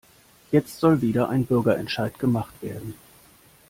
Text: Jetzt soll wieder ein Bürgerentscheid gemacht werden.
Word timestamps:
Jetzt 0.51 0.79
soll 0.79 1.03
wieder 1.03 1.29
ein 1.29 1.45
Bürgerentscheid 1.45 2.17
gemacht 2.17 2.59
werden. 2.63 2.95